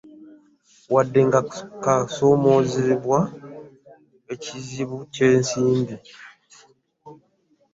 Wadde 0.93 1.19
nga 1.27 1.39
kasoomoozebwa 1.83 3.19
ekizibu 4.33 4.97
ky'ensimbi 5.13 5.95